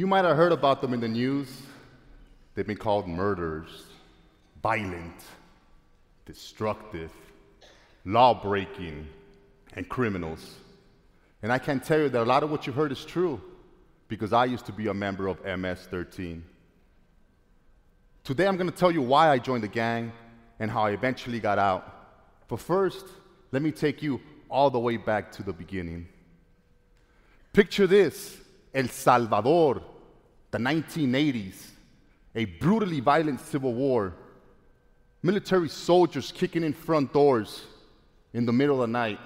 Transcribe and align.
You 0.00 0.06
might 0.06 0.24
have 0.24 0.34
heard 0.34 0.52
about 0.52 0.80
them 0.80 0.94
in 0.94 1.00
the 1.00 1.08
news. 1.08 1.60
They've 2.54 2.66
been 2.66 2.78
called 2.78 3.06
murderers, 3.06 3.84
violent, 4.62 5.22
destructive, 6.24 7.12
law 8.06 8.32
breaking, 8.32 9.06
and 9.74 9.86
criminals. 9.86 10.54
And 11.42 11.52
I 11.52 11.58
can 11.58 11.80
tell 11.80 11.98
you 11.98 12.08
that 12.08 12.22
a 12.22 12.24
lot 12.24 12.42
of 12.42 12.50
what 12.50 12.66
you 12.66 12.72
heard 12.72 12.92
is 12.92 13.04
true 13.04 13.42
because 14.08 14.32
I 14.32 14.46
used 14.46 14.64
to 14.64 14.72
be 14.72 14.86
a 14.86 14.94
member 14.94 15.26
of 15.26 15.44
MS 15.44 15.80
13. 15.90 16.44
Today 18.24 18.46
I'm 18.46 18.56
going 18.56 18.70
to 18.70 18.74
tell 18.74 18.90
you 18.90 19.02
why 19.02 19.28
I 19.28 19.38
joined 19.38 19.64
the 19.64 19.68
gang 19.68 20.12
and 20.58 20.70
how 20.70 20.84
I 20.84 20.92
eventually 20.92 21.40
got 21.40 21.58
out. 21.58 22.48
But 22.48 22.60
first, 22.60 23.04
let 23.52 23.60
me 23.60 23.70
take 23.70 24.02
you 24.02 24.22
all 24.48 24.70
the 24.70 24.80
way 24.80 24.96
back 24.96 25.30
to 25.32 25.42
the 25.42 25.52
beginning. 25.52 26.08
Picture 27.52 27.86
this 27.86 28.38
El 28.72 28.88
Salvador, 28.88 29.82
the 30.50 30.58
1980s, 30.58 31.66
a 32.34 32.44
brutally 32.44 33.00
violent 33.00 33.40
civil 33.40 33.74
war, 33.74 34.14
military 35.22 35.68
soldiers 35.68 36.32
kicking 36.32 36.64
in 36.64 36.72
front 36.72 37.12
doors 37.12 37.62
in 38.32 38.46
the 38.46 38.52
middle 38.52 38.82
of 38.82 38.88
the 38.88 38.92
night, 38.92 39.18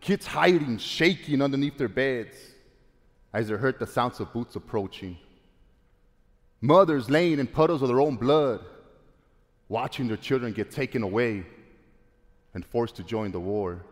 kids 0.00 0.26
hiding, 0.26 0.78
shaking 0.78 1.42
underneath 1.42 1.78
their 1.78 1.88
beds 1.88 2.36
as 3.32 3.48
they 3.48 3.54
heard 3.54 3.78
the 3.78 3.86
sounds 3.86 4.20
of 4.20 4.32
boots 4.32 4.56
approaching, 4.56 5.16
mothers 6.60 7.10
laying 7.10 7.38
in 7.38 7.46
puddles 7.46 7.82
of 7.82 7.88
their 7.88 8.00
own 8.00 8.16
blood, 8.16 8.60
watching 9.68 10.06
their 10.06 10.16
children 10.16 10.52
get 10.52 10.70
taken 10.70 11.02
away 11.02 11.44
and 12.54 12.64
forced 12.64 12.96
to 12.96 13.02
join 13.02 13.32
the 13.32 13.40
war. 13.40 13.82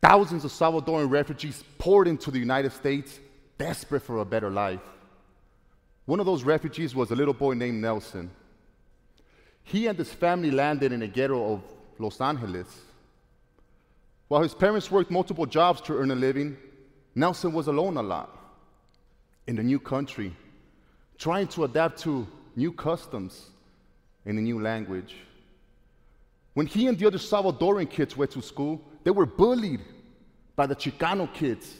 Thousands 0.00 0.44
of 0.44 0.50
Salvadoran 0.50 1.10
refugees 1.10 1.64
poured 1.78 2.08
into 2.08 2.30
the 2.30 2.38
United 2.38 2.72
States, 2.72 3.18
desperate 3.62 4.02
for 4.02 4.18
a 4.18 4.24
better 4.24 4.50
life. 4.50 4.86
One 6.06 6.18
of 6.18 6.26
those 6.26 6.42
refugees 6.42 6.96
was 6.96 7.12
a 7.12 7.14
little 7.14 7.32
boy 7.32 7.54
named 7.54 7.80
Nelson. 7.80 8.28
He 9.62 9.86
and 9.86 9.96
his 9.96 10.12
family 10.12 10.50
landed 10.50 10.90
in 10.90 11.02
a 11.02 11.06
ghetto 11.06 11.54
of 11.54 11.62
Los 12.00 12.20
Angeles. 12.20 12.66
While 14.26 14.42
his 14.42 14.52
parents 14.52 14.90
worked 14.90 15.12
multiple 15.12 15.46
jobs 15.46 15.80
to 15.82 15.96
earn 15.96 16.10
a 16.10 16.16
living, 16.16 16.56
Nelson 17.14 17.52
was 17.52 17.68
alone 17.68 17.96
a 17.98 18.02
lot 18.02 18.36
in 19.46 19.54
the 19.54 19.62
new 19.62 19.78
country, 19.78 20.34
trying 21.16 21.46
to 21.54 21.62
adapt 21.62 22.00
to 22.00 22.26
new 22.56 22.72
customs 22.72 23.50
and 24.26 24.40
a 24.40 24.42
new 24.42 24.60
language. 24.60 25.14
When 26.54 26.66
he 26.66 26.88
and 26.88 26.98
the 26.98 27.06
other 27.06 27.18
Salvadoran 27.18 27.88
kids 27.88 28.16
went 28.16 28.32
to 28.32 28.42
school, 28.42 28.80
they 29.04 29.12
were 29.12 29.26
bullied 29.26 29.82
by 30.56 30.66
the 30.66 30.74
Chicano 30.74 31.32
kids 31.32 31.76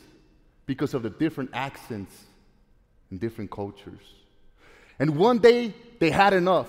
because 0.66 0.94
of 0.94 1.02
the 1.02 1.10
different 1.10 1.50
accents 1.52 2.24
and 3.10 3.20
different 3.20 3.50
cultures. 3.50 4.02
And 4.98 5.16
one 5.16 5.38
day, 5.38 5.74
they 5.98 6.10
had 6.10 6.32
enough. 6.32 6.68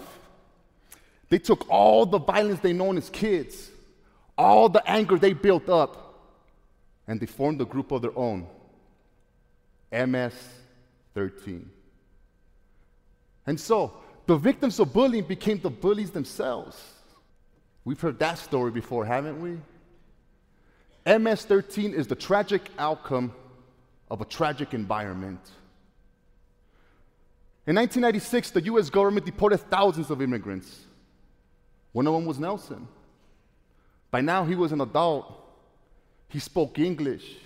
They 1.29 1.39
took 1.39 1.69
all 1.69 2.05
the 2.05 2.19
violence 2.19 2.59
they 2.59 2.73
known 2.73 2.97
as 2.97 3.09
kids, 3.09 3.71
all 4.37 4.69
the 4.69 4.87
anger 4.89 5.17
they 5.17 5.33
built 5.33 5.69
up, 5.69 6.19
and 7.07 7.19
they 7.19 7.25
formed 7.25 7.59
a 7.61 7.65
group 7.65 7.91
of 7.91 8.01
their 8.01 8.17
own 8.17 8.47
MS 9.91 10.33
13. 11.13 11.69
And 13.45 13.59
so, 13.59 13.93
the 14.25 14.37
victims 14.37 14.79
of 14.79 14.93
bullying 14.93 15.25
became 15.25 15.59
the 15.59 15.69
bullies 15.69 16.11
themselves. 16.11 16.81
We've 17.85 17.99
heard 17.99 18.19
that 18.19 18.37
story 18.37 18.71
before, 18.71 19.05
haven't 19.05 19.41
we? 19.41 19.57
MS 21.05 21.45
13 21.45 21.93
is 21.93 22.07
the 22.07 22.15
tragic 22.15 22.69
outcome 22.79 23.33
of 24.13 24.21
a 24.21 24.25
tragic 24.25 24.75
environment. 24.75 25.41
In 27.65 27.75
1996, 27.75 28.51
the 28.51 28.61
US 28.65 28.91
government 28.91 29.25
deported 29.25 29.57
thousands 29.57 30.11
of 30.11 30.21
immigrants. 30.21 30.81
One 31.93 32.05
of 32.05 32.13
them 32.13 32.25
was 32.27 32.37
Nelson. 32.37 32.87
By 34.11 34.21
now, 34.21 34.45
he 34.45 34.53
was 34.53 34.71
an 34.71 34.81
adult. 34.81 35.33
He 36.29 36.37
spoke 36.37 36.77
English. 36.77 37.37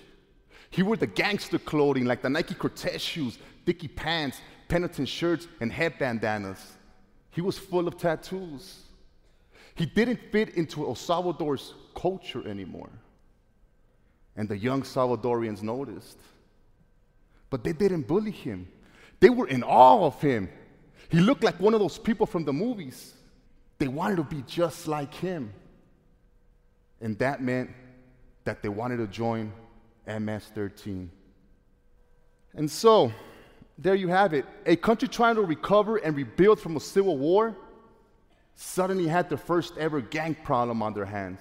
He 0.69 0.83
wore 0.83 0.97
the 0.97 1.07
gangster 1.07 1.57
clothing 1.57 2.03
like 2.03 2.22
the 2.22 2.29
Nike 2.29 2.53
Cortez 2.53 3.01
shoes, 3.01 3.39
Dickie 3.63 3.88
pants, 3.88 4.41
Pendleton 4.67 5.06
shirts, 5.06 5.47
and 5.61 5.72
head 5.72 5.97
bandanas. 5.97 6.73
He 7.31 7.39
was 7.39 7.57
full 7.57 7.88
of 7.88 7.97
tattoos. 7.97 8.79
He 9.75 9.85
didn't 9.85 10.19
fit 10.33 10.50
into 10.56 10.85
El 10.85 10.95
Salvador's 10.95 11.75
culture 11.95 12.45
anymore. 12.45 12.89
And 14.35 14.50
the 14.50 14.57
young 14.57 14.81
Salvadorians 14.81 15.63
noticed. 15.63 16.17
But 17.49 17.63
they 17.63 17.73
didn't 17.73 18.07
bully 18.07 18.31
him, 18.31 18.67
they 19.19 19.29
were 19.29 19.47
in 19.47 19.63
awe 19.63 20.05
of 20.05 20.21
him. 20.21 20.49
He 21.09 21.19
looked 21.19 21.43
like 21.43 21.59
one 21.59 21.73
of 21.73 21.79
those 21.79 21.97
people 21.97 22.25
from 22.25 22.43
the 22.43 22.51
movies. 22.51 23.13
They 23.77 23.87
wanted 23.87 24.17
to 24.17 24.23
be 24.23 24.43
just 24.45 24.87
like 24.87 25.13
him. 25.13 25.53
And 26.99 27.17
that 27.19 27.41
meant 27.41 27.69
that 28.43 28.61
they 28.61 28.69
wanted 28.69 28.97
to 28.97 29.07
join 29.07 29.53
MS 30.05 30.43
13. 30.53 31.09
And 32.55 32.69
so, 32.69 33.13
there 33.77 33.95
you 33.95 34.07
have 34.07 34.33
it. 34.33 34.45
A 34.65 34.75
country 34.75 35.07
trying 35.07 35.35
to 35.35 35.43
recover 35.43 35.97
and 35.97 36.15
rebuild 36.15 36.59
from 36.59 36.75
a 36.75 36.79
civil 36.79 37.17
war 37.17 37.55
suddenly 38.55 39.07
had 39.07 39.29
the 39.29 39.37
first 39.37 39.77
ever 39.77 40.01
gang 40.01 40.35
problem 40.43 40.81
on 40.81 40.93
their 40.93 41.05
hands. 41.05 41.39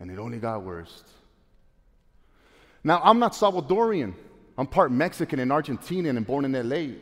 And 0.00 0.10
it 0.10 0.18
only 0.18 0.38
got 0.38 0.62
worse. 0.62 1.04
Now, 2.88 3.02
I'm 3.04 3.18
not 3.18 3.32
Salvadorian. 3.32 4.14
I'm 4.56 4.66
part 4.66 4.90
Mexican 4.90 5.40
and 5.40 5.50
Argentinian 5.50 6.16
and 6.16 6.26
born 6.26 6.46
in 6.46 6.52
LA. 6.52 6.94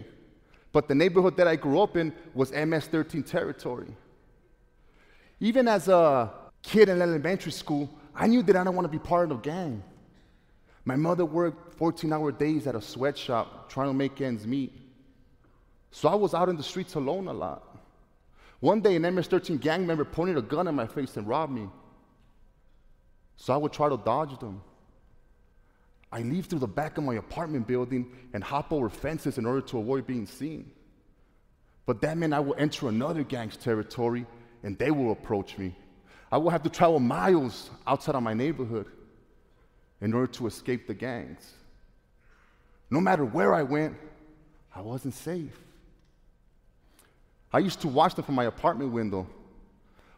But 0.72 0.88
the 0.88 0.96
neighborhood 0.96 1.36
that 1.36 1.46
I 1.46 1.54
grew 1.54 1.80
up 1.80 1.96
in 1.96 2.12
was 2.34 2.50
MS 2.50 2.88
13 2.88 3.22
territory. 3.22 3.94
Even 5.38 5.68
as 5.68 5.86
a 5.86 6.32
kid 6.60 6.88
in 6.88 7.00
elementary 7.00 7.52
school, 7.52 7.88
I 8.16 8.26
knew 8.26 8.42
that 8.42 8.56
I 8.56 8.64
didn't 8.64 8.74
want 8.74 8.86
to 8.86 8.90
be 8.90 8.98
part 8.98 9.30
of 9.30 9.38
a 9.38 9.40
gang. 9.40 9.80
My 10.84 10.96
mother 10.96 11.24
worked 11.24 11.74
14 11.74 12.12
hour 12.12 12.32
days 12.32 12.66
at 12.66 12.74
a 12.74 12.82
sweatshop 12.82 13.70
trying 13.70 13.90
to 13.90 13.94
make 13.94 14.20
ends 14.20 14.44
meet. 14.44 14.72
So 15.92 16.08
I 16.08 16.16
was 16.16 16.34
out 16.34 16.48
in 16.48 16.56
the 16.56 16.64
streets 16.64 16.96
alone 16.96 17.28
a 17.28 17.32
lot. 17.32 17.78
One 18.58 18.80
day, 18.80 18.96
an 18.96 19.02
MS 19.14 19.28
13 19.28 19.58
gang 19.58 19.86
member 19.86 20.04
pointed 20.04 20.36
a 20.36 20.42
gun 20.42 20.66
at 20.66 20.74
my 20.74 20.88
face 20.88 21.16
and 21.16 21.28
robbed 21.28 21.52
me. 21.52 21.68
So 23.36 23.54
I 23.54 23.56
would 23.56 23.72
try 23.72 23.88
to 23.88 23.96
dodge 23.96 24.36
them. 24.40 24.62
I 26.16 26.22
leave 26.22 26.46
through 26.46 26.60
the 26.60 26.66
back 26.66 26.96
of 26.96 27.04
my 27.04 27.16
apartment 27.16 27.66
building 27.66 28.10
and 28.32 28.42
hop 28.42 28.72
over 28.72 28.88
fences 28.88 29.36
in 29.36 29.44
order 29.44 29.60
to 29.60 29.78
avoid 29.78 30.06
being 30.06 30.24
seen. 30.24 30.70
But 31.84 32.00
that 32.00 32.16
meant 32.16 32.32
I 32.32 32.40
will 32.40 32.54
enter 32.56 32.88
another 32.88 33.22
gang's 33.22 33.58
territory 33.58 34.24
and 34.62 34.78
they 34.78 34.90
will 34.90 35.12
approach 35.12 35.58
me. 35.58 35.76
I 36.32 36.38
will 36.38 36.48
have 36.48 36.62
to 36.62 36.70
travel 36.70 37.00
miles 37.00 37.68
outside 37.86 38.14
of 38.14 38.22
my 38.22 38.32
neighborhood 38.32 38.86
in 40.00 40.14
order 40.14 40.32
to 40.32 40.46
escape 40.46 40.86
the 40.86 40.94
gangs. 40.94 41.52
No 42.88 42.98
matter 42.98 43.26
where 43.26 43.52
I 43.52 43.62
went, 43.62 43.94
I 44.74 44.80
wasn't 44.80 45.12
safe. 45.12 45.58
I 47.52 47.58
used 47.58 47.82
to 47.82 47.88
watch 47.88 48.14
them 48.14 48.24
from 48.24 48.36
my 48.36 48.44
apartment 48.44 48.90
window. 48.90 49.26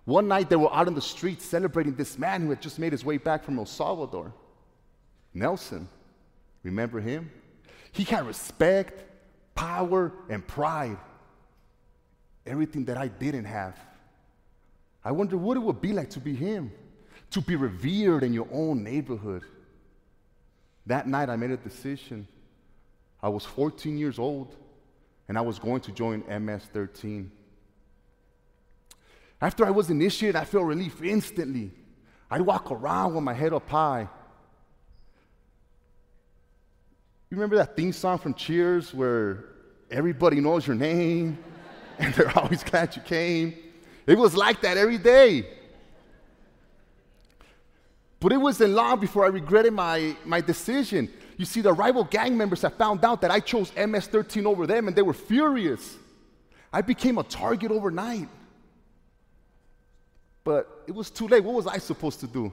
One 0.04 0.28
night 0.28 0.48
they 0.48 0.54
were 0.54 0.72
out 0.72 0.86
in 0.86 0.94
the 0.94 1.00
street 1.00 1.42
celebrating 1.42 1.96
this 1.96 2.16
man 2.16 2.42
who 2.42 2.50
had 2.50 2.62
just 2.62 2.78
made 2.78 2.92
his 2.92 3.04
way 3.04 3.16
back 3.16 3.42
from 3.42 3.58
El 3.58 3.66
Salvador. 3.66 4.32
Nelson, 5.34 5.88
remember 6.62 7.00
him? 7.00 7.30
He 7.92 8.04
had 8.04 8.26
respect, 8.26 9.04
power, 9.54 10.12
and 10.28 10.46
pride. 10.46 10.98
Everything 12.46 12.84
that 12.86 12.96
I 12.96 13.08
didn't 13.08 13.44
have. 13.44 13.78
I 15.04 15.12
wonder 15.12 15.36
what 15.36 15.56
it 15.56 15.60
would 15.60 15.80
be 15.80 15.92
like 15.92 16.10
to 16.10 16.20
be 16.20 16.34
him, 16.34 16.72
to 17.30 17.40
be 17.40 17.56
revered 17.56 18.22
in 18.22 18.32
your 18.32 18.48
own 18.52 18.82
neighborhood. 18.82 19.42
That 20.86 21.06
night, 21.06 21.28
I 21.28 21.36
made 21.36 21.50
a 21.50 21.56
decision. 21.56 22.26
I 23.22 23.28
was 23.28 23.44
14 23.44 23.98
years 23.98 24.18
old, 24.18 24.56
and 25.28 25.36
I 25.36 25.40
was 25.42 25.58
going 25.58 25.80
to 25.82 25.92
join 25.92 26.24
MS 26.28 26.64
13. 26.72 27.30
After 29.40 29.64
I 29.64 29.70
was 29.70 29.90
initiated, 29.90 30.36
I 30.36 30.44
felt 30.44 30.64
relief 30.64 31.02
instantly. 31.02 31.70
I'd 32.30 32.40
walk 32.40 32.70
around 32.70 33.14
with 33.14 33.24
my 33.24 33.34
head 33.34 33.52
up 33.52 33.68
high. 33.68 34.08
You 37.30 37.36
remember 37.36 37.56
that 37.56 37.76
theme 37.76 37.92
song 37.92 38.18
from 38.18 38.32
Cheers 38.32 38.94
where 38.94 39.44
everybody 39.90 40.40
knows 40.40 40.66
your 40.66 40.76
name 40.76 41.36
and 41.98 42.14
they're 42.14 42.36
always 42.38 42.62
glad 42.62 42.96
you 42.96 43.02
came? 43.02 43.54
It 44.06 44.16
was 44.16 44.34
like 44.34 44.62
that 44.62 44.78
every 44.78 44.96
day. 44.96 45.46
But 48.20 48.32
it 48.32 48.38
wasn't 48.38 48.72
long 48.72 48.98
before 48.98 49.24
I 49.24 49.28
regretted 49.28 49.72
my, 49.74 50.16
my 50.24 50.40
decision. 50.40 51.08
You 51.36 51.44
see, 51.44 51.60
the 51.60 51.72
rival 51.72 52.04
gang 52.04 52.36
members 52.36 52.62
had 52.62 52.74
found 52.74 53.04
out 53.04 53.20
that 53.20 53.30
I 53.30 53.40
chose 53.40 53.72
MS 53.76 54.06
13 54.06 54.46
over 54.46 54.66
them 54.66 54.88
and 54.88 54.96
they 54.96 55.02
were 55.02 55.14
furious. 55.14 55.96
I 56.72 56.80
became 56.80 57.18
a 57.18 57.22
target 57.22 57.70
overnight. 57.70 58.28
But 60.44 60.84
it 60.86 60.94
was 60.94 61.10
too 61.10 61.28
late. 61.28 61.44
What 61.44 61.54
was 61.54 61.66
I 61.66 61.76
supposed 61.76 62.20
to 62.20 62.26
do? 62.26 62.50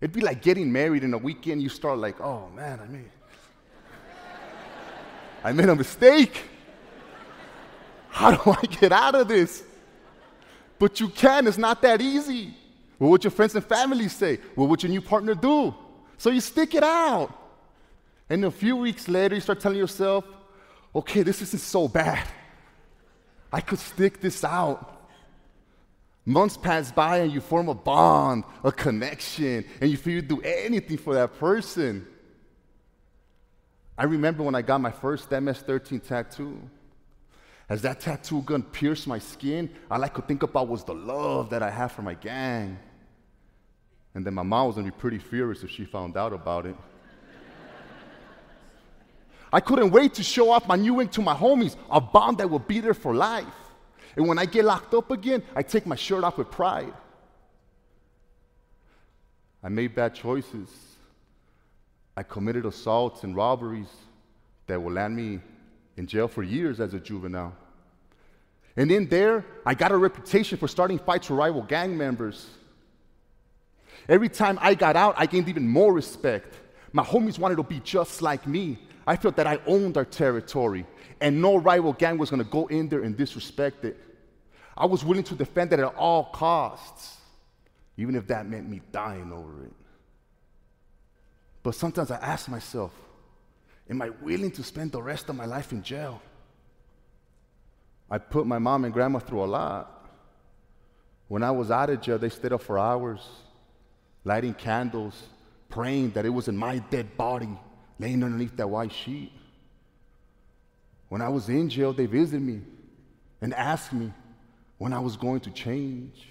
It'd 0.00 0.14
be 0.14 0.20
like 0.20 0.42
getting 0.42 0.70
married 0.70 1.02
in 1.02 1.14
a 1.14 1.18
weekend. 1.18 1.62
You 1.62 1.70
start 1.70 1.98
like, 1.98 2.20
oh 2.20 2.50
man, 2.54 2.78
I 2.78 2.86
mean, 2.86 3.10
I 5.46 5.52
made 5.52 5.68
a 5.68 5.76
mistake. 5.76 6.42
How 8.08 8.32
do 8.32 8.50
I 8.50 8.66
get 8.66 8.90
out 8.90 9.14
of 9.14 9.28
this? 9.28 9.62
But 10.76 10.98
you 10.98 11.08
can, 11.08 11.46
it's 11.46 11.56
not 11.56 11.80
that 11.82 12.02
easy. 12.02 12.52
What 12.98 13.10
would 13.10 13.22
your 13.22 13.30
friends 13.30 13.54
and 13.54 13.64
family 13.64 14.08
say? 14.08 14.40
What 14.56 14.68
would 14.68 14.82
your 14.82 14.90
new 14.90 15.00
partner 15.00 15.36
do? 15.36 15.72
So 16.18 16.30
you 16.30 16.40
stick 16.40 16.74
it 16.74 16.82
out. 16.82 17.32
And 18.28 18.44
a 18.44 18.50
few 18.50 18.74
weeks 18.74 19.06
later, 19.06 19.36
you 19.36 19.40
start 19.40 19.60
telling 19.60 19.78
yourself, 19.78 20.24
okay, 20.92 21.22
this 21.22 21.40
isn't 21.40 21.62
so 21.62 21.86
bad. 21.86 22.26
I 23.52 23.60
could 23.60 23.78
stick 23.78 24.20
this 24.20 24.42
out. 24.42 25.00
Months 26.24 26.56
pass 26.56 26.90
by 26.90 27.18
and 27.18 27.30
you 27.30 27.40
form 27.40 27.68
a 27.68 27.74
bond, 27.74 28.42
a 28.64 28.72
connection, 28.72 29.64
and 29.80 29.88
you 29.88 29.96
feel 29.96 30.14
you 30.14 30.22
do 30.22 30.40
anything 30.40 30.96
for 30.96 31.14
that 31.14 31.38
person. 31.38 32.04
I 33.98 34.04
remember 34.04 34.42
when 34.42 34.54
I 34.54 34.62
got 34.62 34.80
my 34.80 34.90
first 34.90 35.30
MS 35.30 35.58
13 35.60 36.00
tattoo. 36.00 36.60
As 37.68 37.82
that 37.82 38.00
tattoo 38.00 38.42
gun 38.42 38.62
pierced 38.62 39.06
my 39.06 39.18
skin, 39.18 39.70
all 39.90 40.02
I 40.02 40.08
could 40.08 40.28
think 40.28 40.42
about 40.42 40.68
was 40.68 40.84
the 40.84 40.94
love 40.94 41.50
that 41.50 41.62
I 41.62 41.70
have 41.70 41.92
for 41.92 42.02
my 42.02 42.14
gang. 42.14 42.78
And 44.14 44.24
then 44.24 44.34
my 44.34 44.42
mom 44.42 44.68
was 44.68 44.76
gonna 44.76 44.86
be 44.86 44.96
pretty 44.96 45.18
furious 45.18 45.62
if 45.62 45.70
she 45.70 45.84
found 45.84 46.16
out 46.16 46.32
about 46.32 46.66
it. 46.66 46.76
I 49.52 49.60
couldn't 49.60 49.90
wait 49.90 50.14
to 50.14 50.22
show 50.22 50.50
off 50.50 50.66
my 50.68 50.76
new 50.76 51.00
ink 51.00 51.12
to 51.12 51.22
my 51.22 51.34
homies, 51.34 51.76
a 51.90 52.00
bond 52.00 52.38
that 52.38 52.50
will 52.50 52.58
be 52.58 52.80
there 52.80 52.94
for 52.94 53.14
life. 53.14 53.46
And 54.16 54.26
when 54.28 54.38
I 54.38 54.46
get 54.46 54.64
locked 54.64 54.94
up 54.94 55.10
again, 55.10 55.42
I 55.54 55.62
take 55.62 55.86
my 55.86 55.96
shirt 55.96 56.24
off 56.24 56.38
with 56.38 56.50
pride. 56.50 56.92
I 59.62 59.68
made 59.68 59.94
bad 59.94 60.14
choices. 60.14 60.95
I 62.16 62.22
committed 62.22 62.64
assaults 62.64 63.24
and 63.24 63.36
robberies 63.36 63.88
that 64.66 64.82
will 64.82 64.92
land 64.92 65.14
me 65.14 65.40
in 65.96 66.06
jail 66.06 66.28
for 66.28 66.42
years 66.42 66.80
as 66.80 66.94
a 66.94 67.00
juvenile. 67.00 67.54
And 68.76 68.90
in 68.90 69.08
there, 69.08 69.44
I 69.64 69.74
got 69.74 69.92
a 69.92 69.96
reputation 69.96 70.58
for 70.58 70.68
starting 70.68 70.98
fights 70.98 71.30
with 71.30 71.38
rival 71.38 71.62
gang 71.62 71.96
members. 71.96 72.46
Every 74.08 74.28
time 74.28 74.58
I 74.60 74.74
got 74.74 74.96
out, 74.96 75.14
I 75.18 75.26
gained 75.26 75.48
even 75.48 75.66
more 75.66 75.92
respect. 75.92 76.54
My 76.92 77.02
homies 77.02 77.38
wanted 77.38 77.56
to 77.56 77.62
be 77.62 77.80
just 77.80 78.22
like 78.22 78.46
me. 78.46 78.78
I 79.06 79.16
felt 79.16 79.36
that 79.36 79.46
I 79.46 79.58
owned 79.66 79.96
our 79.96 80.04
territory, 80.04 80.86
and 81.20 81.40
no 81.40 81.56
rival 81.56 81.92
gang 81.92 82.18
was 82.18 82.30
gonna 82.30 82.44
go 82.44 82.66
in 82.66 82.88
there 82.88 83.02
and 83.02 83.16
disrespect 83.16 83.84
it. 83.84 83.96
I 84.76 84.86
was 84.86 85.04
willing 85.04 85.24
to 85.24 85.34
defend 85.34 85.72
it 85.72 85.80
at 85.80 85.94
all 85.94 86.24
costs, 86.24 87.18
even 87.96 88.14
if 88.14 88.26
that 88.26 88.46
meant 88.46 88.68
me 88.68 88.82
dying 88.92 89.32
over 89.32 89.64
it. 89.64 89.72
But 91.66 91.74
sometimes 91.74 92.12
I 92.12 92.18
ask 92.18 92.48
myself, 92.48 92.92
am 93.90 94.00
I 94.00 94.10
willing 94.22 94.52
to 94.52 94.62
spend 94.62 94.92
the 94.92 95.02
rest 95.02 95.28
of 95.28 95.34
my 95.34 95.46
life 95.46 95.72
in 95.72 95.82
jail? 95.82 96.22
I 98.08 98.18
put 98.18 98.46
my 98.46 98.60
mom 98.60 98.84
and 98.84 98.94
grandma 98.94 99.18
through 99.18 99.42
a 99.42 99.46
lot. 99.46 100.08
When 101.26 101.42
I 101.42 101.50
was 101.50 101.72
out 101.72 101.90
of 101.90 102.00
jail, 102.00 102.18
they 102.18 102.28
stayed 102.28 102.52
up 102.52 102.62
for 102.62 102.78
hours, 102.78 103.20
lighting 104.22 104.54
candles, 104.54 105.20
praying 105.68 106.12
that 106.12 106.24
it 106.24 106.28
was 106.28 106.46
in 106.46 106.56
my 106.56 106.78
dead 106.78 107.16
body 107.16 107.58
laying 107.98 108.22
underneath 108.22 108.56
that 108.58 108.70
white 108.70 108.92
sheet. 108.92 109.32
When 111.08 111.20
I 111.20 111.28
was 111.28 111.48
in 111.48 111.68
jail, 111.68 111.92
they 111.92 112.06
visited 112.06 112.42
me 112.42 112.60
and 113.40 113.52
asked 113.52 113.92
me 113.92 114.12
when 114.78 114.92
I 114.92 115.00
was 115.00 115.16
going 115.16 115.40
to 115.40 115.50
change. 115.50 116.28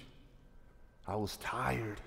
I 1.06 1.16
was 1.16 1.36
tired. 1.36 2.00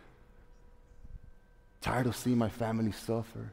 Tired 1.82 2.08
of 2.08 2.16
seeing 2.16 2.38
my 2.38 2.50
family 2.50 2.92
suffer. 2.92 3.52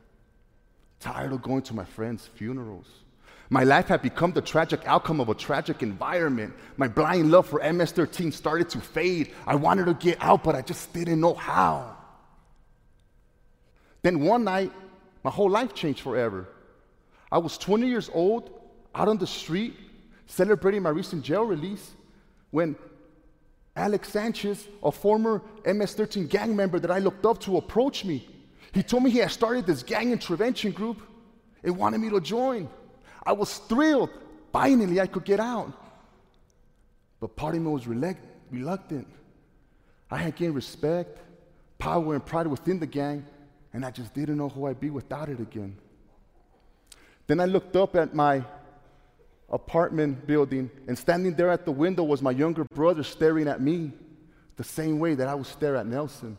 Tired 0.99 1.33
of 1.33 1.43
going 1.43 1.63
to 1.63 1.75
my 1.75 1.85
friends' 1.85 2.29
funerals. 2.35 2.87
My 3.49 3.63
life 3.63 3.87
had 3.87 4.03
become 4.03 4.33
the 4.33 4.43
tragic 4.43 4.81
outcome 4.87 5.21
of 5.21 5.29
a 5.29 5.35
tragic 5.35 5.83
environment. 5.83 6.53
My 6.77 6.89
blind 6.89 7.31
love 7.31 7.47
for 7.47 7.61
MS 7.61 7.93
13 7.93 8.33
started 8.33 8.69
to 8.71 8.81
fade. 8.81 9.33
I 9.47 9.55
wanted 9.55 9.87
to 9.87 9.95
get 9.95 10.19
out, 10.21 10.43
but 10.43 10.57
I 10.57 10.63
just 10.63 10.93
didn't 10.93 11.21
know 11.21 11.35
how. 11.35 11.97
Then 14.03 14.21
one 14.21 14.43
night, 14.45 14.73
my 15.23 15.31
whole 15.31 15.51
life 15.51 15.75
changed 15.75 16.01
forever. 16.01 16.49
I 17.31 17.39
was 17.39 17.59
20 17.59 17.87
years 17.87 18.11
old, 18.13 18.51
out 18.95 19.09
on 19.09 19.19
the 19.19 19.27
street, 19.27 19.75
celebrating 20.27 20.83
my 20.83 20.91
recent 20.91 21.25
jail 21.25 21.45
release, 21.45 21.93
when 22.51 22.77
Alex 23.77 24.09
Sanchez, 24.09 24.67
a 24.83 24.91
former 24.91 25.43
MS 25.67 25.93
13 25.95 26.27
gang 26.27 26.57
member 26.57 26.81
that 26.81 26.91
I 26.91 26.99
looked 26.99 27.27
up 27.27 27.39
to, 27.41 27.59
approached 27.59 28.07
me. 28.07 28.27
He 28.73 28.83
told 28.83 29.03
me 29.03 29.11
he 29.11 29.19
had 29.19 29.31
started 29.31 29.67
this 29.67 29.83
gang 29.83 30.13
intervention 30.13 30.73
group 30.73 31.03
and 31.63 31.77
wanted 31.77 31.99
me 31.99 32.09
to 32.11 32.21
join. 32.21 32.69
I 33.25 33.33
was 33.33 33.59
thrilled. 33.59 34.11
Finally, 34.53 35.01
I 35.01 35.07
could 35.07 35.25
get 35.25 35.41
out. 35.41 35.73
But 37.21 37.37
part 37.37 37.55
of 37.55 37.63
me 37.63 37.71
was 37.71 37.87
reluctant. 37.87 39.07
I 40.11 40.17
had 40.19 40.37
gained 40.37 40.55
respect, 40.55 41.19
power, 41.79 42.15
and 42.15 42.25
pride 42.25 42.47
within 42.47 42.79
the 42.79 42.87
gang, 42.87 43.27
and 43.73 43.85
I 43.85 43.91
just 43.91 44.15
didn't 44.15 44.39
know 44.39 44.49
who 44.49 44.67
I'd 44.67 44.81
be 44.81 44.91
without 44.91 45.29
it 45.29 45.41
again. 45.41 45.77
Then 47.27 47.41
I 47.41 47.45
looked 47.45 47.77
up 47.77 47.97
at 47.97 48.15
my 48.15 48.45
apartment 49.51 50.27
building, 50.27 50.71
and 50.89 50.99
standing 50.99 51.35
there 51.35 51.51
at 51.51 51.65
the 51.65 51.73
window 51.73 52.03
was 52.03 52.21
my 52.23 52.31
younger 52.33 52.65
brother 52.65 53.03
staring 53.03 53.49
at 53.49 53.61
me 53.61 53.93
the 54.57 54.65
same 54.65 54.99
way 54.99 55.15
that 55.15 55.29
I 55.29 55.35
would 55.35 55.47
stare 55.47 55.77
at 55.77 55.87
Nelson. 55.87 56.37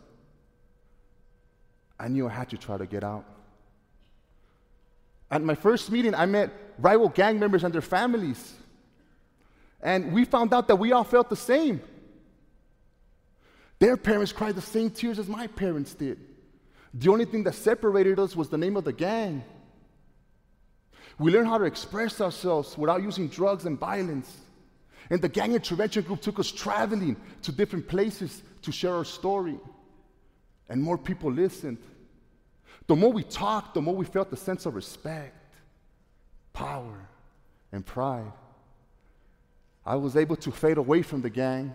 I 2.00 2.08
knew 2.10 2.28
I 2.28 2.32
had 2.32 2.50
to 2.50 2.58
try 2.58 2.78
to 2.78 2.86
get 2.86 3.04
out. 3.04 3.26
At 5.32 5.42
my 5.42 5.56
first 5.56 5.92
meeting, 5.92 6.14
I 6.14 6.26
met 6.26 6.52
rival 6.80 7.10
gang 7.10 7.40
members 7.40 7.64
and 7.64 7.74
their 7.74 7.82
families. 7.82 8.54
And 9.82 10.14
we 10.14 10.26
found 10.26 10.54
out 10.54 10.68
that 10.68 10.76
we 10.76 10.92
all 10.92 11.04
felt 11.04 11.30
the 11.30 11.36
same. 11.36 11.82
Their 13.80 13.98
parents 13.98 14.32
cried 14.32 14.56
the 14.56 14.62
same 14.62 14.90
tears 14.90 15.20
as 15.20 15.28
my 15.28 15.48
parents 15.48 15.94
did. 15.94 16.20
The 16.94 17.10
only 17.12 17.26
thing 17.26 17.44
that 17.44 17.54
separated 17.54 18.20
us 18.20 18.36
was 18.36 18.50
the 18.50 18.58
name 18.58 18.76
of 18.76 18.84
the 18.84 18.94
gang. 18.94 19.44
We 21.20 21.32
learned 21.32 21.48
how 21.48 21.58
to 21.58 21.66
express 21.66 22.22
ourselves 22.22 22.78
without 22.78 23.02
using 23.02 23.28
drugs 23.28 23.66
and 23.66 23.80
violence. 23.80 24.38
And 25.10 25.22
the 25.22 25.30
gang 25.30 25.54
intervention 25.54 26.04
group 26.04 26.22
took 26.22 26.40
us 26.40 26.52
traveling 26.52 27.16
to 27.44 27.52
different 27.52 27.88
places 27.88 28.44
to 28.62 28.72
share 28.72 28.94
our 28.94 29.06
story. 29.06 29.58
And 30.70 30.82
more 30.82 30.98
people 30.98 31.32
listened. 31.32 31.78
The 32.88 32.96
more 32.96 33.12
we 33.12 33.24
talked, 33.24 33.74
the 33.74 33.82
more 33.82 33.96
we 33.96 34.06
felt 34.06 34.30
the 34.30 34.38
sense 34.38 34.66
of 34.66 34.76
respect, 34.76 35.36
power, 36.54 37.08
and 37.72 37.86
pride. 37.86 38.32
I 39.86 39.96
was 39.96 40.16
able 40.16 40.36
to 40.38 40.52
fade 40.52 40.78
away 40.78 41.02
from 41.02 41.22
the 41.22 41.30
gang 41.30 41.74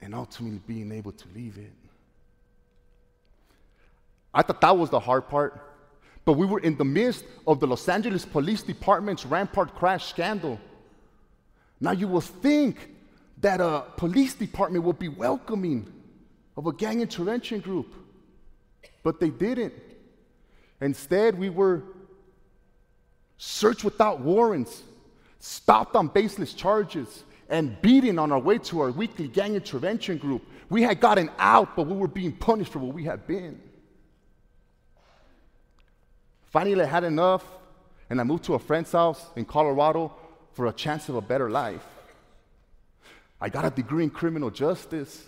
and 0.00 0.14
ultimately 0.14 0.60
being 0.66 0.92
able 0.92 1.12
to 1.12 1.28
leave 1.34 1.58
it. 1.58 1.72
I 4.32 4.42
thought 4.42 4.60
that 4.60 4.76
was 4.76 4.90
the 4.90 5.00
hard 5.00 5.28
part, 5.28 5.67
but 6.24 6.32
we 6.34 6.46
were 6.46 6.60
in 6.60 6.76
the 6.76 6.84
midst 6.84 7.24
of 7.46 7.60
the 7.60 7.66
Los 7.66 7.88
Angeles 7.88 8.24
Police 8.24 8.62
Department's 8.62 9.24
Rampart 9.24 9.74
crash 9.74 10.06
scandal. 10.06 10.60
Now 11.80 11.92
you 11.92 12.08
will 12.08 12.20
think 12.20 12.90
that 13.40 13.60
a 13.60 13.84
police 13.96 14.34
department 14.34 14.84
would 14.84 14.98
be 14.98 15.08
welcoming 15.08 15.92
of 16.56 16.66
a 16.66 16.72
gang 16.72 17.00
intervention 17.00 17.60
group, 17.60 17.94
but 19.02 19.20
they 19.20 19.30
didn't. 19.30 19.74
Instead, 20.80 21.38
we 21.38 21.50
were 21.50 21.82
searched 23.36 23.84
without 23.84 24.20
warrants, 24.20 24.82
stopped 25.38 25.94
on 25.94 26.08
baseless 26.08 26.52
charges, 26.52 27.24
and 27.48 27.80
beaten 27.80 28.18
on 28.18 28.32
our 28.32 28.38
way 28.38 28.58
to 28.58 28.80
our 28.80 28.90
weekly 28.90 29.28
gang 29.28 29.54
intervention 29.54 30.18
group. 30.18 30.42
We 30.68 30.82
had 30.82 31.00
gotten 31.00 31.30
out, 31.38 31.76
but 31.76 31.86
we 31.86 31.96
were 31.96 32.08
being 32.08 32.32
punished 32.32 32.72
for 32.72 32.80
what 32.80 32.94
we 32.94 33.04
had 33.04 33.26
been. 33.26 33.60
Finally, 36.50 36.82
I 36.82 36.86
had 36.86 37.04
enough, 37.04 37.44
and 38.08 38.20
I 38.20 38.24
moved 38.24 38.44
to 38.44 38.54
a 38.54 38.58
friend's 38.58 38.92
house 38.92 39.24
in 39.36 39.44
Colorado 39.44 40.14
for 40.52 40.66
a 40.66 40.72
chance 40.72 41.08
of 41.08 41.14
a 41.16 41.20
better 41.20 41.50
life. 41.50 41.84
I 43.40 43.50
got 43.50 43.66
a 43.66 43.70
degree 43.70 44.02
in 44.02 44.10
criminal 44.10 44.50
justice. 44.50 45.24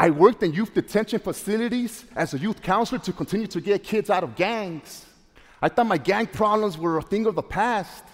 I 0.00 0.10
worked 0.10 0.42
in 0.42 0.52
youth 0.52 0.74
detention 0.74 1.18
facilities 1.18 2.04
as 2.14 2.34
a 2.34 2.38
youth 2.38 2.62
counselor 2.62 3.00
to 3.00 3.12
continue 3.12 3.48
to 3.48 3.60
get 3.60 3.82
kids 3.82 4.10
out 4.10 4.22
of 4.22 4.36
gangs. 4.36 5.06
I 5.60 5.68
thought 5.68 5.86
my 5.86 5.98
gang 5.98 6.26
problems 6.26 6.78
were 6.78 6.98
a 6.98 7.02
thing 7.02 7.26
of 7.26 7.34
the 7.34 7.42
past. 7.42 8.04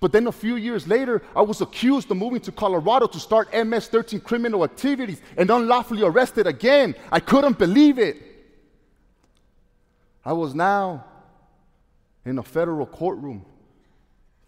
But 0.00 0.12
then 0.12 0.28
a 0.28 0.32
few 0.32 0.56
years 0.56 0.86
later, 0.86 1.22
I 1.34 1.42
was 1.42 1.60
accused 1.60 2.10
of 2.10 2.16
moving 2.16 2.40
to 2.42 2.52
Colorado 2.52 3.06
to 3.08 3.18
start 3.18 3.52
MS 3.52 3.88
13 3.88 4.20
criminal 4.20 4.62
activities 4.62 5.20
and 5.36 5.50
unlawfully 5.50 6.02
arrested 6.02 6.46
again. 6.46 6.94
I 7.10 7.18
couldn't 7.18 7.58
believe 7.58 7.98
it. 7.98 8.16
I 10.24 10.32
was 10.32 10.54
now 10.54 11.04
in 12.24 12.38
a 12.38 12.42
federal 12.42 12.86
courtroom 12.86 13.44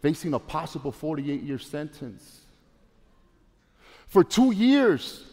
facing 0.00 0.34
a 0.34 0.38
possible 0.38 0.92
48 0.92 1.42
year 1.42 1.58
sentence. 1.58 2.40
For 4.06 4.22
two 4.22 4.52
years, 4.52 5.24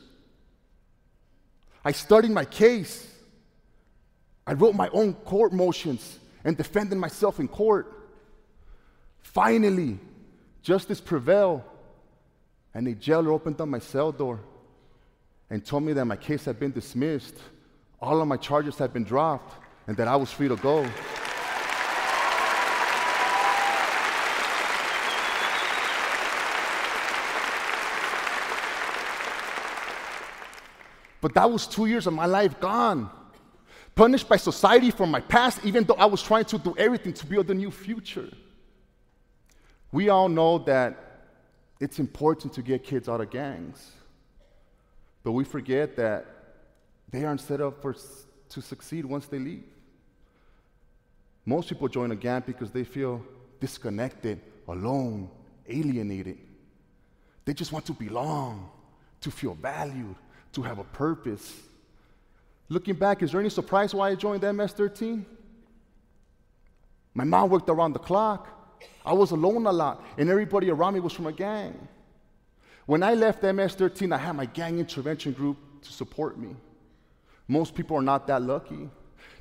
I 1.83 1.91
studied 1.91 2.31
my 2.31 2.45
case. 2.45 3.11
I 4.45 4.53
wrote 4.53 4.75
my 4.75 4.89
own 4.89 5.13
court 5.13 5.53
motions 5.53 6.19
and 6.43 6.55
defended 6.55 6.97
myself 6.97 7.39
in 7.39 7.47
court. 7.47 7.96
Finally, 9.33 9.99
justice 10.63 11.01
prevailed, 11.01 11.61
and 12.73 12.87
the 12.87 12.93
jailer 12.93 13.31
opened 13.31 13.59
up 13.59 13.67
my 13.67 13.77
cell 13.77 14.11
door 14.11 14.39
and 15.49 15.63
told 15.63 15.83
me 15.83 15.93
that 15.93 16.05
my 16.05 16.15
case 16.15 16.45
had 16.45 16.57
been 16.59 16.71
dismissed, 16.71 17.35
all 18.01 18.21
of 18.21 18.27
my 18.27 18.37
charges 18.37 18.77
had 18.77 18.93
been 18.93 19.03
dropped, 19.03 19.61
and 19.85 19.97
that 19.97 20.07
I 20.07 20.15
was 20.15 20.31
free 20.31 20.47
to 20.47 20.55
go. 20.55 20.89
But 31.19 31.33
that 31.33 31.51
was 31.51 31.67
two 31.67 31.85
years 31.85 32.07
of 32.07 32.13
my 32.13 32.25
life 32.25 32.59
gone. 32.59 33.09
Punished 33.93 34.29
by 34.29 34.37
society 34.37 34.89
for 34.89 35.05
my 35.05 35.19
past, 35.19 35.59
even 35.63 35.83
though 35.83 35.95
I 35.95 36.05
was 36.05 36.23
trying 36.23 36.45
to 36.45 36.57
do 36.57 36.73
everything 36.77 37.13
to 37.13 37.25
build 37.25 37.51
a 37.51 37.53
new 37.53 37.71
future. 37.71 38.29
We 39.91 40.09
all 40.09 40.29
know 40.29 40.57
that 40.59 40.97
it's 41.79 41.99
important 41.99 42.53
to 42.53 42.61
get 42.61 42.83
kids 42.83 43.07
out 43.07 43.21
of 43.21 43.29
gangs. 43.29 43.91
But 45.23 45.31
we 45.33 45.43
forget 45.43 45.95
that 45.97 46.25
they 47.09 47.23
aren't 47.23 47.41
set 47.41 47.61
up 47.61 47.81
for, 47.81 47.95
to 48.49 48.61
succeed 48.61 49.05
once 49.05 49.27
they 49.27 49.39
leave. 49.39 49.63
Most 51.45 51.69
people 51.69 51.87
join 51.87 52.11
a 52.11 52.15
gang 52.15 52.43
because 52.45 52.71
they 52.71 52.83
feel 52.83 53.23
disconnected, 53.59 54.41
alone, 54.67 55.29
alienated. 55.67 56.37
They 57.45 57.53
just 57.53 57.71
want 57.71 57.85
to 57.85 57.93
belong, 57.93 58.69
to 59.21 59.31
feel 59.31 59.53
valued, 59.53 60.15
to 60.53 60.61
have 60.61 60.79
a 60.79 60.83
purpose. 60.83 61.53
Looking 62.67 62.95
back, 62.95 63.23
is 63.23 63.31
there 63.31 63.39
any 63.39 63.49
surprise 63.49 63.93
why 63.93 64.09
I 64.09 64.15
joined 64.15 64.43
MS 64.43 64.73
13? 64.73 65.25
My 67.13 67.23
mom 67.23 67.49
worked 67.49 67.69
around 67.69 67.93
the 67.93 67.99
clock. 67.99 68.66
I 69.05 69.13
was 69.13 69.31
alone 69.31 69.65
a 69.65 69.71
lot, 69.71 70.03
and 70.17 70.29
everybody 70.29 70.69
around 70.69 70.93
me 70.95 70.99
was 70.99 71.13
from 71.13 71.27
a 71.27 71.31
gang. 71.31 71.87
When 72.85 73.03
I 73.03 73.13
left 73.13 73.43
MS 73.43 73.75
13, 73.75 74.11
I 74.13 74.17
had 74.17 74.35
my 74.35 74.45
gang 74.45 74.79
intervention 74.79 75.33
group 75.33 75.57
to 75.81 75.91
support 75.91 76.37
me. 76.37 76.55
Most 77.47 77.75
people 77.75 77.97
are 77.97 78.01
not 78.01 78.27
that 78.27 78.41
lucky. 78.41 78.89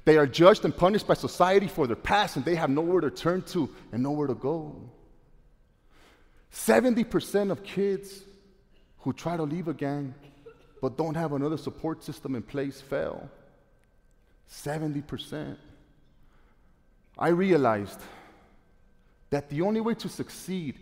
They 0.05 0.17
are 0.17 0.27
judged 0.27 0.65
and 0.65 0.77
punished 0.77 1.07
by 1.07 1.15
society 1.15 1.67
for 1.67 1.87
their 1.87 1.97
past, 1.97 2.37
and 2.37 2.45
they 2.45 2.55
have 2.55 2.71
nowhere 2.71 3.01
to 3.01 3.11
turn 3.11 3.43
to 3.43 3.69
and 3.93 4.03
nowhere 4.03 4.29
to 4.29 4.35
go. 4.35 4.75
70% 6.53 7.51
of 7.51 7.63
kids 7.63 8.23
who 8.99 9.13
try 9.13 9.37
to 9.37 9.43
leave 9.43 9.69
a 9.69 9.75
gang 9.75 10.15
but 10.81 10.97
don't 10.97 11.15
have 11.15 11.33
another 11.33 11.57
support 11.57 12.05
system 12.05 12.35
in 12.35 12.43
place 12.43 12.81
fail. 12.81 13.29
70%. 14.51 15.57
I 17.19 17.29
realized 17.29 18.01
that 19.31 19.49
the 19.49 19.63
only 19.63 19.81
way 19.81 19.95
to 19.95 20.09
succeed 20.09 20.79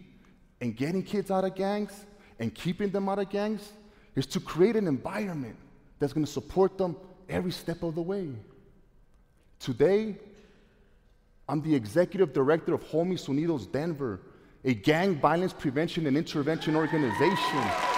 in 0.61 0.73
getting 0.73 1.03
kids 1.03 1.31
out 1.31 1.45
of 1.45 1.55
gangs 1.55 2.07
and 2.39 2.55
keeping 2.55 2.91
them 2.91 3.09
out 3.09 3.19
of 3.19 3.31
gangs 3.31 3.73
is 4.15 4.27
to 4.27 4.41
create 4.41 4.77
an 4.77 4.87
environment 4.87 5.57
that's 5.99 6.13
going 6.13 6.25
to 6.25 6.31
support 6.31 6.77
them 6.79 6.97
every 7.29 7.51
step 7.51 7.83
of 7.83 7.95
the 7.95 8.03
way. 8.03 8.29
Today, 9.59 10.17
I'm 11.49 11.61
the 11.63 11.75
executive 11.75 12.33
director 12.33 12.75
of 12.75 12.83
Homies 12.85 13.27
Unidos 13.27 13.71
Denver, 13.71 14.21
a 14.65 14.75
gang 14.75 15.17
violence 15.17 15.53
prevention 15.53 16.07
and 16.07 16.17
intervention 16.17 16.77
organization. 16.77 17.94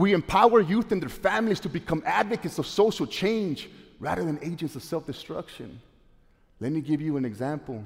We 0.00 0.14
empower 0.14 0.62
youth 0.62 0.92
and 0.92 1.02
their 1.02 1.10
families 1.10 1.60
to 1.60 1.68
become 1.68 2.02
advocates 2.06 2.58
of 2.58 2.66
social 2.66 3.06
change 3.06 3.68
rather 3.98 4.24
than 4.24 4.38
agents 4.40 4.74
of 4.74 4.82
self 4.82 5.04
destruction. 5.04 5.78
Let 6.58 6.72
me 6.72 6.80
give 6.80 7.02
you 7.02 7.18
an 7.18 7.26
example. 7.26 7.84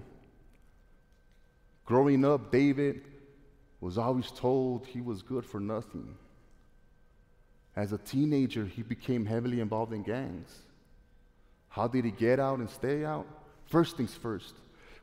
Growing 1.85 2.25
up, 2.25 2.53
David 2.53 3.03
was 3.81 3.99
always 3.99 4.31
told 4.31 4.87
he 4.87 5.01
was 5.01 5.23
good 5.23 5.45
for 5.45 5.59
nothing. 5.59 6.15
As 7.75 7.93
a 7.93 7.99
teenager, 7.99 8.65
he 8.65 8.85
became 8.85 9.27
heavily 9.27 9.59
involved 9.59 9.93
in 9.93 10.05
gangs. 10.05 10.57
How 11.69 11.89
did 11.89 12.05
he 12.05 12.13
get 12.13 12.39
out 12.39 12.61
and 12.61 12.71
stay 12.71 13.05
out? 13.05 13.27
First 13.67 13.97
things 13.97 14.15
first, 14.15 14.55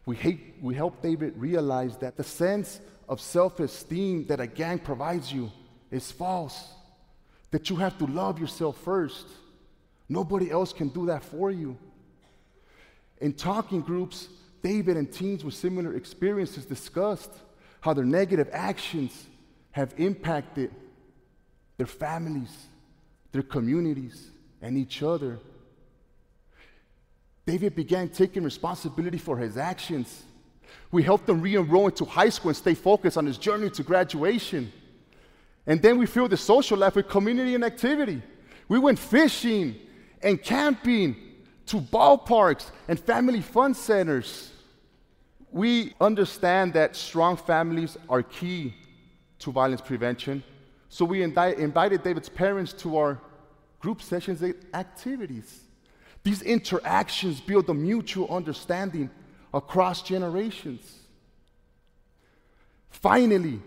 we, 0.05 0.15
hate, 0.15 0.55
we 0.61 0.75
help 0.75 1.01
David 1.01 1.33
realize 1.35 1.97
that 1.97 2.15
the 2.15 2.23
sense 2.23 2.79
of 3.09 3.19
self 3.19 3.59
esteem 3.59 4.27
that 4.27 4.39
a 4.39 4.47
gang 4.47 4.79
provides 4.79 5.29
you 5.29 5.51
is 5.91 6.09
false 6.09 6.75
that 7.51 7.69
you 7.69 7.75
have 7.75 7.97
to 7.99 8.05
love 8.05 8.39
yourself 8.39 8.77
first. 8.77 9.27
Nobody 10.09 10.49
else 10.49 10.73
can 10.73 10.89
do 10.89 11.05
that 11.07 11.23
for 11.23 11.51
you. 11.51 11.77
In 13.19 13.33
talking 13.33 13.81
groups, 13.81 14.27
David 14.63 14.97
and 14.97 15.11
teens 15.11 15.43
with 15.43 15.53
similar 15.53 15.95
experiences 15.95 16.65
discussed 16.65 17.31
how 17.81 17.93
their 17.93 18.05
negative 18.05 18.49
actions 18.51 19.27
have 19.71 19.93
impacted 19.97 20.71
their 21.77 21.87
families, 21.87 22.67
their 23.31 23.41
communities, 23.41 24.29
and 24.61 24.77
each 24.77 25.01
other. 25.01 25.39
David 27.45 27.75
began 27.75 28.09
taking 28.09 28.43
responsibility 28.43 29.17
for 29.17 29.37
his 29.37 29.57
actions. 29.57 30.23
We 30.91 31.03
helped 31.03 31.27
him 31.27 31.41
re 31.41 31.55
enroll 31.55 31.87
into 31.87 32.05
high 32.05 32.29
school 32.29 32.49
and 32.49 32.57
stay 32.57 32.75
focused 32.75 33.17
on 33.17 33.25
his 33.25 33.37
journey 33.37 33.69
to 33.71 33.83
graduation. 33.83 34.71
And 35.67 35.81
then 35.81 35.97
we 35.97 36.05
fill 36.05 36.27
the 36.27 36.37
social 36.37 36.77
life 36.77 36.95
with 36.95 37.07
community 37.07 37.55
and 37.55 37.63
activity. 37.63 38.21
We 38.67 38.79
went 38.79 38.97
fishing 38.97 39.75
and 40.21 40.41
camping 40.41 41.15
to 41.67 41.77
ballparks 41.77 42.71
and 42.87 42.99
family 42.99 43.41
fun 43.41 43.73
centers. 43.73 44.51
We 45.51 45.93
understand 45.99 46.73
that 46.73 46.95
strong 46.95 47.37
families 47.37 47.97
are 48.09 48.23
key 48.23 48.73
to 49.39 49.51
violence 49.51 49.81
prevention. 49.81 50.43
So 50.89 51.05
we 51.05 51.23
indi- 51.23 51.55
invited 51.57 52.03
David's 52.03 52.29
parents 52.29 52.73
to 52.73 52.97
our 52.97 53.19
group 53.79 54.01
sessions 54.01 54.41
and 54.41 54.55
activities. 54.73 55.61
These 56.23 56.41
interactions 56.43 57.41
build 57.41 57.69
a 57.69 57.73
mutual 57.73 58.29
understanding 58.29 59.09
across 59.53 60.01
generations. 60.01 60.99
Finally, 62.89 63.59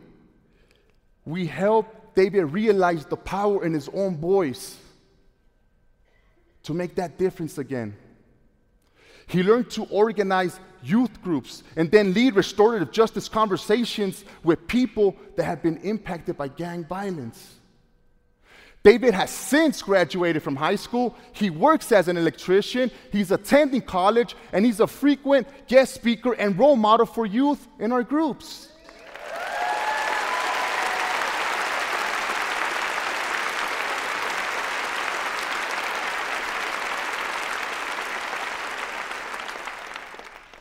we 1.25 1.47
help 1.47 2.14
David 2.14 2.45
realize 2.47 3.07
the 3.07 3.16
power 3.16 3.64
in 3.64 3.73
his 3.73 3.88
own 3.88 4.16
voice 4.16 4.78
to 6.62 6.75
make 6.75 6.95
that 6.97 7.19
difference 7.19 7.59
again. 7.59 7.97
He 9.26 9.43
learned 9.43 9.71
to 9.71 9.85
organize 9.85 10.61
youth 10.83 11.23
groups 11.23 11.62
and 11.76 11.90
then 11.90 12.12
lead 12.12 12.35
restorative 12.35 12.93
justice 12.93 13.28
conversations 13.28 14.25
with 14.43 14.66
people 14.66 15.16
that 15.37 15.45
have 15.45 15.62
been 15.62 15.78
impacted 15.78 16.37
by 16.37 16.49
gang 16.49 16.85
violence. 16.85 17.54
David 18.83 19.14
has 19.14 19.31
since 19.31 19.81
graduated 19.81 20.43
from 20.43 20.57
high 20.57 20.76
school. 20.76 21.16
He 21.33 21.49
works 21.49 21.90
as 21.90 22.09
an 22.09 22.19
electrician, 22.19 22.90
he's 23.11 23.31
attending 23.31 23.81
college, 23.81 24.37
and 24.52 24.64
he's 24.64 24.81
a 24.81 24.87
frequent 24.87 25.49
guest 25.66 25.95
speaker 25.95 26.35
and 26.35 26.59
role 26.59 26.76
model 26.76 27.07
for 27.07 27.25
youth 27.25 27.66
in 27.78 27.93
our 27.93 28.02
groups. 28.02 28.69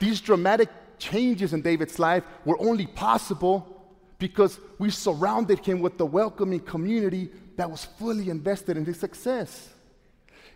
These 0.03 0.19
dramatic 0.19 0.67
changes 0.97 1.53
in 1.53 1.61
David's 1.61 1.97
life 1.97 2.25
were 2.43 2.59
only 2.59 2.87
possible 2.87 3.87
because 4.19 4.59
we 4.77 4.89
surrounded 4.89 5.59
him 5.59 5.79
with 5.79 5.97
the 5.97 6.05
welcoming 6.05 6.59
community 6.59 7.29
that 7.55 7.71
was 7.71 7.85
fully 7.85 8.29
invested 8.29 8.75
in 8.75 8.83
his 8.83 8.99
success. 8.99 9.69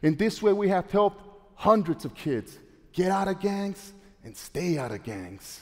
In 0.01 0.17
this 0.17 0.41
way, 0.41 0.51
we 0.51 0.67
have 0.67 0.91
helped 0.91 1.23
hundreds 1.55 2.03
of 2.03 2.13
kids 2.13 2.57
get 2.91 3.09
out 3.09 3.29
of 3.29 3.39
gangs 3.39 3.93
and 4.25 4.35
stay 4.35 4.77
out 4.77 4.91
of 4.91 5.01
gangs. 5.03 5.61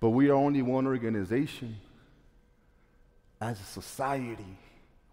But 0.00 0.08
we 0.08 0.30
are 0.30 0.34
only 0.36 0.62
one 0.62 0.86
organization. 0.86 1.76
As 3.42 3.60
a 3.60 3.64
society, 3.64 4.56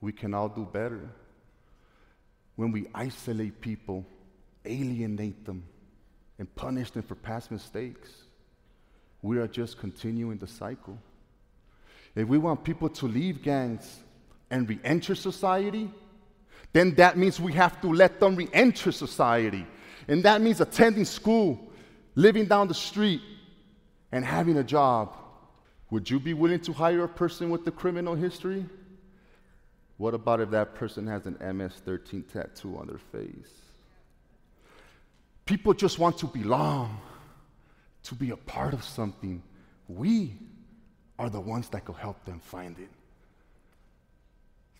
we 0.02 0.12
can 0.12 0.34
all 0.34 0.50
do 0.50 0.66
better. 0.66 1.10
When 2.56 2.72
we 2.72 2.88
isolate 2.94 3.62
people, 3.62 4.06
alienate 4.66 5.46
them, 5.46 5.64
and 6.40 6.54
punish 6.56 6.92
them 6.92 7.04
for 7.04 7.16
past 7.16 7.52
mistakes, 7.52 8.12
we 9.22 9.38
are 9.40 9.48
just 9.48 9.80
continuing 9.80 10.38
the 10.38 10.48
cycle. 10.48 10.98
if 12.16 12.28
we 12.28 12.38
want 12.38 12.64
people 12.64 12.90
to 12.90 13.08
leave 13.08 13.42
gangs 13.42 14.00
and 14.50 14.68
re 14.68 14.80
enter 14.84 15.16
society, 15.16 15.90
then 16.74 16.96
that 16.96 17.18
means 17.18 17.40
we 17.40 17.54
have 17.54 17.80
to 17.82 17.92
let 17.92 18.20
them 18.20 18.36
re 18.36 18.48
enter 18.54 18.92
society. 18.92 19.66
And 20.08 20.24
that 20.24 20.42
means 20.42 20.62
attending 20.62 21.06
school, 21.06 21.60
living 22.16 22.46
down 22.46 22.68
the 22.68 22.74
street, 22.74 23.22
and 24.12 24.24
having 24.24 24.58
a 24.58 24.64
job. 24.64 25.16
Would 25.90 26.10
you 26.10 26.20
be 26.20 26.34
willing 26.34 26.60
to 26.62 26.74
hire 26.74 27.04
a 27.04 27.10
person 27.10 27.50
with 27.50 27.68
a 27.68 27.72
criminal 27.72 28.16
history? 28.16 28.66
What 29.98 30.14
about 30.14 30.42
if 30.42 30.52
that 30.52 30.76
person 30.76 31.08
has 31.08 31.26
an 31.26 31.38
MS 31.58 31.74
13 31.84 32.24
tattoo 32.32 32.78
on 32.78 32.88
their 32.88 33.00
face? 33.00 33.52
People 35.46 35.74
just 35.74 35.98
want 35.98 36.18
to 36.20 36.28
belong, 36.28 37.00
to 38.04 38.14
be 38.16 38.30
a 38.30 38.38
part 38.38 38.74
of 38.74 38.84
something. 38.84 39.42
We 39.88 40.38
are 41.18 41.30
the 41.30 41.40
ones 41.40 41.70
that 41.70 41.86
could 41.86 41.96
help 41.96 42.24
them 42.26 42.40
find 42.40 42.78
it. 42.78 42.90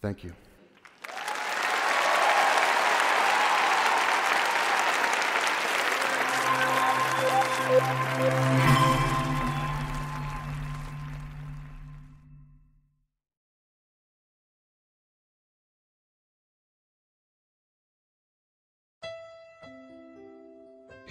Thank 0.02 0.24
you. 0.24 0.34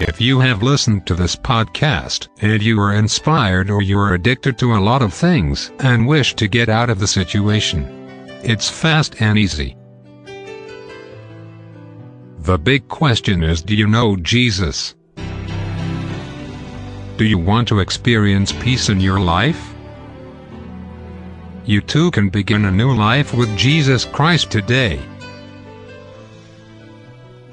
If 0.06 0.20
you 0.20 0.38
have 0.38 0.62
listened 0.62 1.04
to 1.08 1.16
this 1.16 1.34
podcast 1.34 2.28
and 2.40 2.62
you 2.62 2.80
are 2.80 2.94
inspired 2.94 3.70
or 3.70 3.82
you 3.82 3.98
are 3.98 4.14
addicted 4.14 4.56
to 4.58 4.76
a 4.76 4.78
lot 4.78 5.02
of 5.02 5.12
things 5.12 5.72
and 5.80 6.06
wish 6.06 6.36
to 6.36 6.46
get 6.46 6.68
out 6.68 6.90
of 6.90 7.00
the 7.00 7.08
situation, 7.08 7.82
it's 8.44 8.70
fast 8.70 9.20
and 9.20 9.36
easy. 9.36 9.76
The 12.38 12.56
big 12.56 12.86
question 12.86 13.42
is 13.42 13.62
do 13.62 13.74
you 13.74 13.88
know 13.88 14.14
Jesus? 14.14 14.94
Do 17.16 17.24
you 17.24 17.38
want 17.38 17.66
to 17.66 17.80
experience 17.80 18.52
peace 18.52 18.88
in 18.88 19.00
your 19.00 19.18
life? 19.18 19.74
You 21.64 21.80
too 21.80 22.12
can 22.12 22.28
begin 22.28 22.66
a 22.66 22.70
new 22.70 22.94
life 22.94 23.34
with 23.34 23.56
Jesus 23.56 24.04
Christ 24.04 24.52
today. 24.52 25.00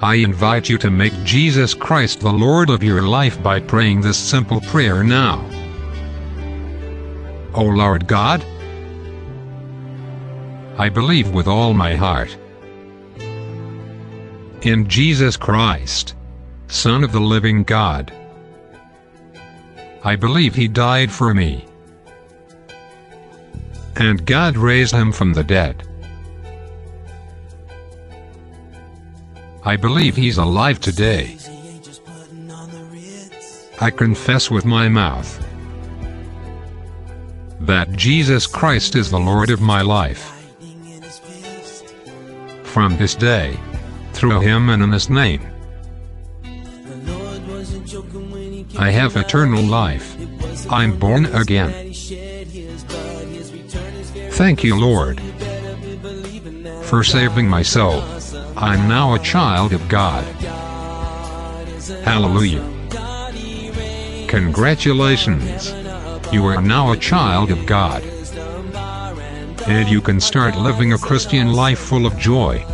I 0.04 0.16
invite 0.16 0.68
you 0.68 0.76
to 0.78 0.90
make 0.90 1.14
Jesus 1.24 1.72
Christ 1.72 2.20
the 2.20 2.30
Lord 2.30 2.68
of 2.68 2.82
your 2.82 3.00
life 3.00 3.42
by 3.42 3.58
praying 3.58 4.02
this 4.02 4.18
simple 4.18 4.60
prayer 4.60 5.02
now. 5.02 5.42
O 7.54 7.64
Lord 7.64 8.06
God, 8.06 8.44
I 10.76 10.90
believe 10.90 11.30
with 11.30 11.46
all 11.46 11.72
my 11.72 11.94
heart 11.94 12.36
in 14.60 14.86
Jesus 14.88 15.38
Christ, 15.38 16.14
Son 16.68 17.02
of 17.02 17.12
the 17.12 17.20
living 17.20 17.62
God. 17.62 18.12
I 20.04 20.16
believe 20.16 20.54
he 20.54 20.68
died 20.68 21.10
for 21.10 21.32
me. 21.32 21.64
And 23.96 24.26
God 24.26 24.58
raised 24.58 24.94
him 24.94 25.12
from 25.12 25.32
the 25.32 25.44
dead. 25.44 25.88
I 29.66 29.76
believe 29.76 30.14
he's 30.14 30.36
alive 30.36 30.78
today. 30.78 31.38
I 33.80 33.90
confess 33.90 34.50
with 34.50 34.66
my 34.66 34.88
mouth 34.88 35.40
that 37.60 37.90
Jesus 37.92 38.46
Christ 38.46 38.94
is 38.94 39.10
the 39.10 39.18
Lord 39.18 39.48
of 39.48 39.62
my 39.62 39.80
life. 39.80 40.30
From 42.62 42.98
this 42.98 43.14
day, 43.14 43.58
through 44.12 44.40
him 44.40 44.68
and 44.68 44.82
in 44.82 44.92
his 44.92 45.08
name, 45.08 45.40
I 48.78 48.90
have 48.90 49.16
eternal 49.16 49.62
life. 49.62 50.14
I'm 50.70 50.98
born 50.98 51.26
again. 51.26 51.92
Thank 54.32 54.62
you, 54.62 54.78
Lord, 54.78 55.22
for 56.84 57.02
saving 57.02 57.48
my 57.48 57.62
soul. 57.62 58.02
I'm 58.64 58.88
now 58.88 59.12
a 59.12 59.18
child 59.18 59.74
of 59.74 59.86
God. 59.90 60.24
Hallelujah. 62.02 62.64
Congratulations. 64.26 65.70
You 66.32 66.46
are 66.46 66.62
now 66.62 66.92
a 66.92 66.96
child 66.96 67.50
of 67.50 67.66
God. 67.66 68.02
And 69.68 69.86
you 69.90 70.00
can 70.00 70.18
start 70.18 70.56
living 70.56 70.94
a 70.94 70.98
Christian 70.98 71.52
life 71.52 71.78
full 71.78 72.06
of 72.06 72.16
joy. 72.16 72.64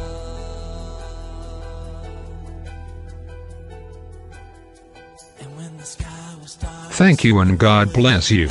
Thank 7.00 7.24
you 7.24 7.40
and 7.40 7.58
God 7.58 7.92
bless 7.92 8.30
you. 8.30 8.48